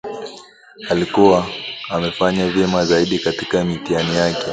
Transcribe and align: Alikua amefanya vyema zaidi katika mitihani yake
Alikua 0.89 1.47
amefanya 1.89 2.49
vyema 2.49 2.85
zaidi 2.85 3.19
katika 3.19 3.63
mitihani 3.65 4.15
yake 4.15 4.45